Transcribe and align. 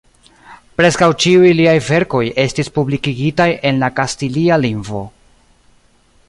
Preskaŭ 0.79 1.09
ĉiuj 1.23 1.51
liaj 1.59 1.75
verkoj 1.89 2.23
estis 2.45 2.73
publikigitaj 2.79 3.47
en 3.71 3.83
la 3.85 3.91
kastilia 4.01 4.59
lingvo. 4.65 5.05